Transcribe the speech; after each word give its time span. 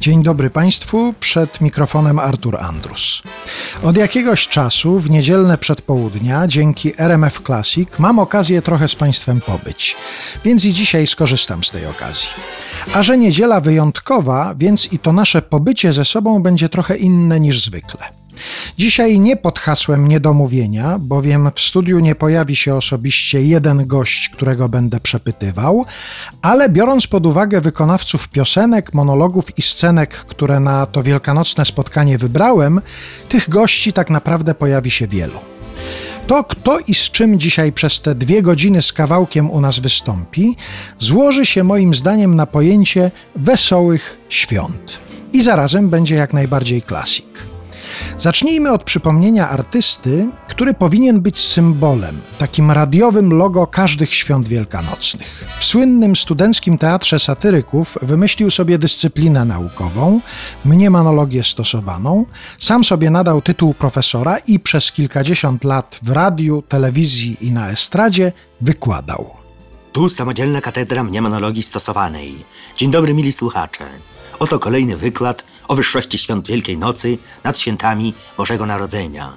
Dzień 0.00 0.22
dobry 0.22 0.50
Państwu, 0.50 1.14
przed 1.20 1.60
mikrofonem 1.60 2.18
Artur 2.18 2.56
Andrus. 2.60 3.22
Od 3.82 3.96
jakiegoś 3.96 4.48
czasu 4.48 4.98
w 4.98 5.10
niedzielne 5.10 5.58
przedpołudnia 5.58 6.46
dzięki 6.46 6.92
RMF 6.98 7.40
Classic 7.46 7.88
mam 7.98 8.18
okazję 8.18 8.62
trochę 8.62 8.88
z 8.88 8.94
Państwem 8.94 9.40
pobyć, 9.40 9.96
więc 10.44 10.64
i 10.64 10.72
dzisiaj 10.72 11.06
skorzystam 11.06 11.64
z 11.64 11.70
tej 11.70 11.86
okazji. 11.86 12.28
A 12.94 13.02
że 13.02 13.18
niedziela 13.18 13.60
wyjątkowa, 13.60 14.54
więc 14.58 14.92
i 14.92 14.98
to 14.98 15.12
nasze 15.12 15.42
pobycie 15.42 15.92
ze 15.92 16.04
sobą 16.04 16.42
będzie 16.42 16.68
trochę 16.68 16.96
inne 16.96 17.40
niż 17.40 17.64
zwykle. 17.64 18.19
Dzisiaj 18.78 19.20
nie 19.20 19.36
pod 19.36 19.58
hasłem 19.58 20.08
niedomówienia, 20.08 20.98
bowiem 20.98 21.50
w 21.54 21.60
studiu 21.60 21.98
nie 22.00 22.14
pojawi 22.14 22.56
się 22.56 22.74
osobiście 22.74 23.42
jeden 23.42 23.86
gość, 23.86 24.28
którego 24.28 24.68
będę 24.68 25.00
przepytywał, 25.00 25.84
ale 26.42 26.68
biorąc 26.68 27.06
pod 27.06 27.26
uwagę 27.26 27.60
wykonawców 27.60 28.28
piosenek, 28.28 28.94
monologów 28.94 29.58
i 29.58 29.62
scenek, 29.62 30.10
które 30.14 30.60
na 30.60 30.86
to 30.86 31.02
wielkanocne 31.02 31.64
spotkanie 31.64 32.18
wybrałem, 32.18 32.80
tych 33.28 33.48
gości 33.48 33.92
tak 33.92 34.10
naprawdę 34.10 34.54
pojawi 34.54 34.90
się 34.90 35.06
wielu. 35.06 35.40
To, 36.26 36.44
kto 36.44 36.78
i 36.78 36.94
z 36.94 37.10
czym 37.10 37.38
dzisiaj 37.38 37.72
przez 37.72 38.00
te 38.00 38.14
dwie 38.14 38.42
godziny 38.42 38.82
z 38.82 38.92
kawałkiem 38.92 39.50
u 39.50 39.60
nas 39.60 39.78
wystąpi, 39.78 40.56
złoży 40.98 41.46
się 41.46 41.64
moim 41.64 41.94
zdaniem 41.94 42.36
na 42.36 42.46
pojęcie 42.46 43.10
wesołych 43.36 44.20
świąt. 44.28 44.98
I 45.32 45.42
zarazem 45.42 45.88
będzie 45.88 46.14
jak 46.14 46.32
najbardziej 46.32 46.82
klasik. 46.82 47.49
Zacznijmy 48.20 48.72
od 48.72 48.84
przypomnienia 48.84 49.48
artysty, 49.48 50.28
który 50.48 50.74
powinien 50.74 51.20
być 51.20 51.40
symbolem, 51.40 52.20
takim 52.38 52.70
radiowym 52.70 53.32
logo 53.32 53.66
każdych 53.66 54.14
świąt 54.14 54.48
wielkanocnych. 54.48 55.44
W 55.60 55.64
słynnym 55.64 56.16
studenckim 56.16 56.78
teatrze 56.78 57.18
satyryków 57.18 57.98
wymyślił 58.02 58.50
sobie 58.50 58.78
dyscyplinę 58.78 59.44
naukową, 59.44 60.20
mniemanologię 60.64 61.44
stosowaną, 61.44 62.24
sam 62.58 62.84
sobie 62.84 63.10
nadał 63.10 63.42
tytuł 63.42 63.74
profesora 63.74 64.38
i 64.38 64.60
przez 64.60 64.92
kilkadziesiąt 64.92 65.64
lat 65.64 65.98
w 66.02 66.10
radiu, 66.10 66.62
telewizji 66.68 67.36
i 67.40 67.52
na 67.52 67.70
estradzie 67.70 68.32
wykładał. 68.60 69.30
Tu 69.92 70.08
samodzielna 70.08 70.60
katedra 70.60 71.04
mniemanologii 71.04 71.62
stosowanej. 71.62 72.44
Dzień 72.76 72.90
dobry, 72.90 73.14
mili 73.14 73.32
słuchacze. 73.32 73.84
Oto 74.40 74.58
kolejny 74.58 74.96
wykład 74.96 75.44
o 75.68 75.74
wyższości 75.74 76.18
świąt 76.18 76.48
Wielkiej 76.48 76.78
Nocy 76.78 77.18
nad 77.44 77.58
świętami 77.58 78.14
Bożego 78.36 78.66
Narodzenia. 78.66 79.36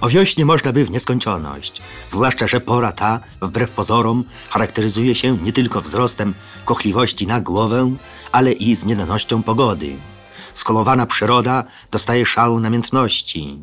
O 0.00 0.08
wiośnie 0.08 0.44
można 0.44 0.72
by 0.72 0.84
w 0.84 0.90
nieskończoność, 0.90 1.82
zwłaszcza, 2.06 2.46
że 2.48 2.60
pora 2.60 2.92
ta, 2.92 3.20
wbrew 3.40 3.70
pozorom, 3.70 4.24
charakteryzuje 4.50 5.14
się 5.14 5.38
nie 5.38 5.52
tylko 5.52 5.80
wzrostem 5.80 6.34
kochliwości 6.64 7.26
na 7.26 7.40
głowę, 7.40 7.94
ale 8.32 8.52
i 8.52 8.74
zmiennością 8.74 9.42
pogody. 9.42 9.96
Skolowana 10.54 11.06
przyroda 11.06 11.64
dostaje 11.90 12.26
szału 12.26 12.60
namiętności. 12.60 13.58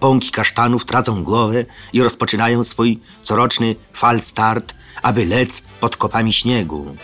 Pąki 0.00 0.30
kasztanów 0.30 0.84
tracą 0.84 1.24
głowę 1.24 1.64
i 1.92 2.02
rozpoczynają 2.02 2.64
swój 2.64 3.00
coroczny 3.22 3.76
fal 3.92 4.20
start, 4.20 4.74
aby 5.02 5.26
lec 5.26 5.62
pod 5.80 5.96
kopami 5.96 6.32
śniegu. 6.32 6.96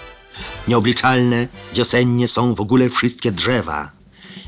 Nieobliczalne 0.68 1.48
wiosennie 1.74 2.28
są 2.28 2.54
w 2.54 2.60
ogóle 2.60 2.88
wszystkie 2.88 3.32
drzewa. 3.32 3.90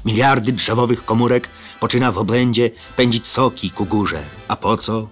Miliardy 0.04 0.52
drzewowych 0.52 1.04
komórek 1.04 1.48
poczyna 1.80 2.12
w 2.12 2.18
oblędzie 2.18 2.70
pędzić 2.96 3.26
soki 3.26 3.70
ku 3.70 3.84
górze. 3.84 4.22
A 4.48 4.56
po 4.56 4.76
co? 4.76 5.08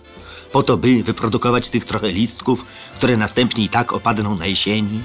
Po 0.52 0.62
to, 0.62 0.76
by 0.76 1.02
wyprodukować 1.02 1.68
tych 1.68 1.84
trochę 1.84 2.12
listków, 2.12 2.64
które 2.94 3.16
następnie 3.16 3.64
i 3.64 3.68
tak 3.68 3.92
opadną 3.92 4.34
na 4.34 4.46
jesieni. 4.46 5.00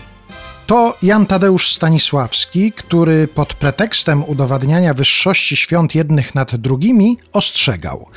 To 0.67 0.97
Jan 1.01 1.25
Tadeusz 1.25 1.71
Stanisławski, 1.73 2.71
który 2.71 3.27
pod 3.27 3.53
pretekstem 3.53 4.23
udowadniania 4.23 4.93
wyższości 4.93 5.57
świąt 5.57 5.95
jednych 5.95 6.35
nad 6.35 6.55
drugimi 6.55 7.17
ostrzegał, 7.33 8.07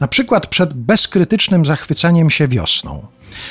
na 0.00 0.08
przykład 0.08 0.46
przed 0.46 0.72
bezkrytycznym 0.72 1.66
zachwycaniem 1.66 2.30
się 2.30 2.48
wiosną. 2.48 3.06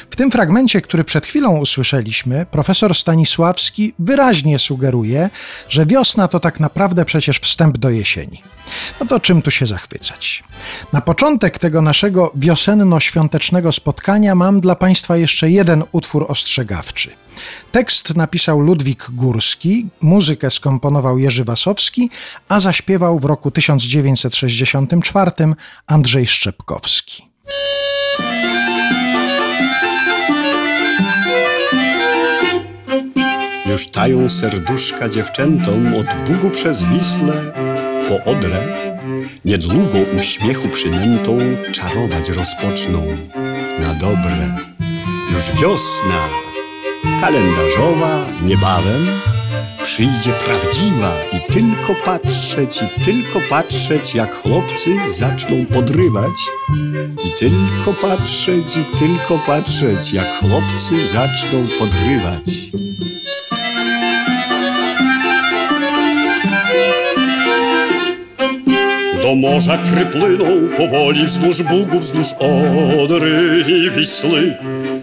W 0.10 0.16
tym 0.16 0.32
fragmencie, 0.32 0.82
który 0.82 1.04
przed 1.04 1.26
chwilą 1.26 1.58
usłyszeliśmy, 1.58 2.46
profesor 2.52 2.96
Stanisławski 2.96 3.94
wyraźnie 4.00 4.60
sugeruje, 4.60 5.30
że 5.70 5.86
wiosna 5.86 6.28
to 6.28 6.40
tak 6.40 6.60
naprawdę 6.60 7.06
przecież 7.06 7.40
wstęp 7.40 7.78
do 7.78 7.90
jesieni. 7.90 8.44
No 9.00 9.06
to 9.06 9.20
czym 9.20 9.42
tu 9.42 9.52
się 9.52 9.68
zachwycać? 9.68 10.44
Na 10.94 11.02
początek 11.02 11.60
tego 11.60 11.82
naszego 11.82 12.32
wiosenno-świątecznego 12.36 13.72
spotkania 13.72 14.36
mam 14.36 14.62
dla 14.62 14.76
Państwa 14.76 15.18
jeszcze 15.18 15.50
jeden 15.50 15.84
utwór 15.92 16.26
ostrzegawczy. 16.28 17.12
Tekst 17.72 18.16
napisał 18.16 18.60
Ludwik 18.60 19.08
Górski, 19.12 19.88
muzykę 20.02 20.52
skomponował 20.52 21.20
Jerzy 21.20 21.44
Wasowski, 21.44 22.10
a 22.50 22.60
zaśpiewał 22.60 23.20
w 23.20 23.26
roku 23.26 23.52
1964 23.52 25.32
Andrzej 25.88 26.28
Szczepkowski. 26.28 27.29
Już 33.70 33.88
tają 33.88 34.30
serduszka 34.30 35.10
dziewczętom 35.10 35.96
od 35.96 36.06
Bugu 36.28 36.50
przez 36.50 36.84
Wisłę 36.84 37.34
po 38.08 38.32
Odrę. 38.32 38.58
Niedługo 39.46 39.98
uśmiechu 40.20 40.68
przynętą 40.68 41.38
czarować 41.72 42.30
rozpoczną 42.30 43.04
na 43.80 43.94
dobre. 43.94 44.58
Już 45.34 45.62
wiosna 45.62 46.20
kalendarzowa 47.22 48.26
niebawem 48.46 49.08
przyjdzie 49.84 50.32
prawdziwa 50.46 51.14
i 51.34 51.54
tylko 51.54 51.96
patrzeć, 52.06 52.82
i 52.82 53.06
tylko 53.06 53.42
patrzeć, 53.50 54.16
jak 54.16 54.36
chłopcy 54.36 54.96
zaczną 55.08 55.66
podrywać. 55.66 56.50
I 57.26 57.40
tylko 57.40 57.94
patrzeć, 58.02 58.78
i 58.78 58.98
tylko 58.98 59.38
patrzeć, 59.48 60.14
jak 60.14 60.40
chłopcy 60.40 61.08
zaczną 61.08 61.68
podrywać. 61.80 62.70
Morza 69.40 69.78
kry 69.78 70.06
płyną 70.06 70.46
powoli 70.78 71.26
wzdłuż 71.26 71.62
Bugów, 71.64 72.02
wzdłuż 72.02 72.28
Odry 73.04 73.64
i 73.68 73.90
Wisły. 73.90 74.58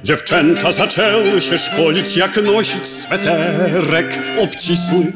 Dziewczęta 0.05 0.73
zaczęły 0.73 1.41
się 1.41 1.59
szkolić, 1.59 2.17
jak 2.17 2.37
nosić 2.37 2.87
sweterek 2.87 4.19
obcisły. 4.41 5.13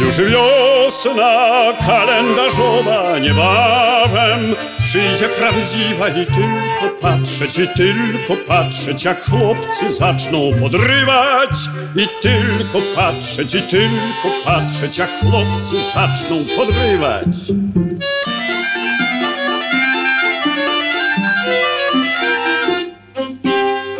Już 0.00 0.16
wiosna 0.30 1.72
kalendarzowa 1.86 3.18
niebawem 3.18 4.40
przyjdzie 4.84 5.28
prawdziwa 5.28 6.08
i 6.08 6.26
tylko 6.26 6.96
patrzeć, 7.00 7.58
i 7.58 7.68
tylko 7.68 8.36
patrzeć, 8.48 9.04
jak 9.04 9.24
chłopcy 9.24 9.92
zaczną 9.92 10.52
podrywać. 10.60 11.50
I 11.96 12.08
tylko 12.22 12.78
patrzeć, 12.96 13.54
i 13.54 13.62
tylko 13.62 14.28
patrzeć, 14.44 14.98
jak 14.98 15.10
chłopcy 15.20 15.76
zaczną 15.94 16.44
podrywać. 16.56 17.34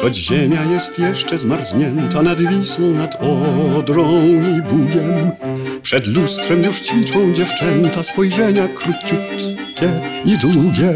Choć 0.03 0.17
ziemia 0.17 0.65
jest 0.65 0.99
jeszcze 0.99 1.39
zmarznięta 1.39 2.23
nad 2.23 2.39
Wisłą, 2.41 2.95
nad 2.95 3.19
Odrą 3.79 4.23
i 4.25 4.63
Bugiem 4.63 5.31
Przed 5.83 6.07
lustrem 6.07 6.65
już 6.65 6.81
ćwiczą 6.81 7.33
dziewczęta 7.35 8.03
spojrzenia 8.03 8.69
króciutkie 8.69 9.89
i 10.25 10.39
długie. 10.39 10.93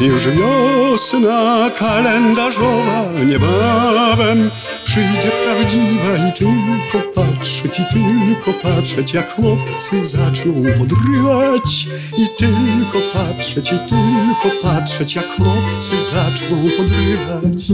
Już 0.00 0.28
wiosna 0.28 1.70
kalendarzowa 1.78 3.04
niebawem 3.26 4.50
przyjdzie 4.90 5.30
prawdziwa 5.44 6.28
I 6.28 6.32
tylko 6.32 7.08
patrzeć, 7.14 7.80
i 7.80 7.82
tylko 7.92 8.52
patrzeć 8.62 9.14
jak 9.14 9.32
chłopcy 9.32 10.04
zaczną 10.04 10.52
podrywać. 10.78 11.88
I 12.18 12.26
tylko 12.38 12.98
patrzeć, 13.12 13.72
i 13.72 13.78
tylko 13.78 14.56
patrzeć 14.62 15.16
jak 15.16 15.26
chłopcy 15.26 16.02
zaczną 16.14 16.56
podrywać. 16.76 17.68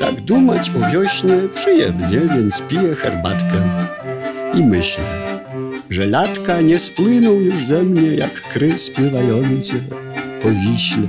Tak 0.00 0.20
dumać 0.20 0.70
o 0.70 0.90
wiośnie 0.92 1.34
przyjemnie, 1.54 2.20
więc 2.34 2.60
piję 2.60 2.94
herbatkę. 2.94 3.88
I 4.54 4.64
myślę, 4.64 5.04
że 5.90 6.06
latka 6.06 6.60
nie 6.60 6.78
spłyną 6.78 7.32
już 7.32 7.64
ze 7.64 7.82
mnie 7.82 8.14
jak 8.14 8.32
kry 8.32 8.78
spływające 8.78 9.74
po 10.44 10.50
wiśle. 10.50 11.08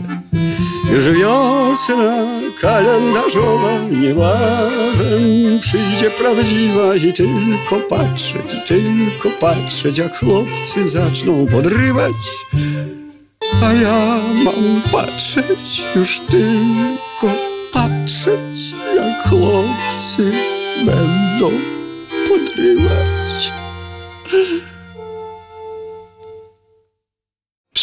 Już 0.93 1.09
wiosna 1.19 2.25
kalendarzowa 2.61 3.79
niebawem 4.01 5.59
przyjdzie 5.61 6.09
prawdziwa 6.09 6.95
i 6.95 7.13
tylko 7.13 7.75
patrzeć, 7.89 8.53
i 8.53 8.67
tylko 8.67 9.29
patrzeć, 9.29 9.97
jak 9.97 10.19
chłopcy 10.19 10.89
zaczną 10.89 11.47
podrywać. 11.47 12.15
A 13.63 13.73
ja 13.73 14.17
mam 14.43 14.81
patrzeć 14.91 15.83
już 15.95 16.19
tylko 16.19 17.33
patrzeć, 17.73 18.75
jak 18.95 19.29
chłopcy 19.29 20.31
będą 20.85 21.74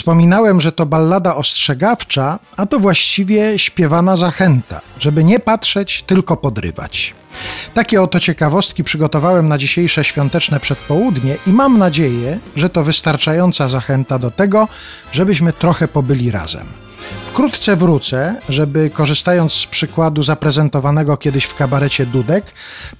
Wspominałem, 0.03 0.61
że 0.61 0.73
to 0.73 0.87
ballada 0.87 1.37
ostrzegawcza, 1.37 2.39
a 2.57 2.67
to 2.67 2.79
właściwie 2.79 3.59
śpiewana 3.59 4.17
zachęta, 4.17 4.81
żeby 5.01 5.25
nie 5.25 5.41
patrzeć, 5.41 6.03
tylko 6.03 6.37
podrywać. 6.37 7.15
Takie 7.75 8.03
oto 8.03 8.21
ciekawostki 8.21 8.85
przygotowałem 8.85 9.49
na 9.49 9.59
dzisiejsze 9.59 10.05
świąteczne 10.05 10.61
przedpołudnie 10.61 11.37
i 11.47 11.51
mam 11.51 11.79
nadzieję, 11.79 12.39
że 12.57 12.71
to 12.71 12.83
wystarczająca 12.83 13.69
zachęta 13.69 14.19
do 14.19 14.31
tego, 14.31 14.69
żebyśmy 15.13 15.53
trochę 15.53 15.89
pobyli 15.89 16.31
razem. 16.31 16.67
Wkrótce 17.33 17.77
wrócę, 17.77 18.41
żeby 18.49 18.91
korzystając 18.91 19.53
z 19.53 19.67
przykładu 19.67 20.23
zaprezentowanego 20.23 21.17
kiedyś 21.17 21.45
w 21.45 21.55
kabarecie 21.55 22.07
Dudek, 22.07 22.45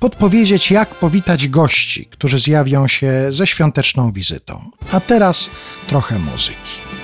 podpowiedzieć, 0.01 0.71
jak 0.71 0.95
powitać 0.95 1.49
gości, 1.49 2.07
którzy 2.11 2.39
zjawią 2.39 2.89
się 2.89 3.27
ze 3.31 3.47
świąteczną 3.47 4.13
wizytą. 4.13 4.71
A 4.93 5.01
teraz 5.01 5.51
trochę 5.89 6.19
muzyki. 6.19 7.02